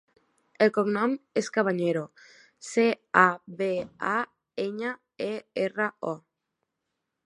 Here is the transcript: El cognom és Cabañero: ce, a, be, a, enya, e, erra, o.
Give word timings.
El 0.65 0.69
cognom 0.77 1.11
és 1.41 1.49
Cabañero: 1.57 2.01
ce, 2.69 2.87
a, 3.27 3.29
be, 3.61 3.71
a, 4.17 4.17
enya, 4.69 4.99
e, 5.31 5.33
erra, 5.69 5.93
o. 6.15 6.21